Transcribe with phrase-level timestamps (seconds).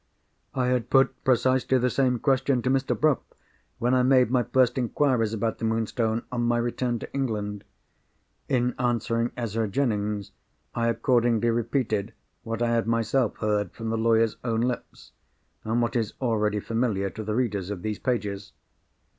[0.55, 2.99] I had put precisely the same question to Mr.
[2.99, 3.19] Bruff
[3.77, 7.63] when I made my first inquiries about the Moonstone, on my return to England.
[8.49, 10.31] In answering Ezra Jennings,
[10.73, 16.13] I accordingly repeated what I had myself heard from the lawyer's own lips—and what is
[16.19, 18.53] already familiar to the readers of these pages.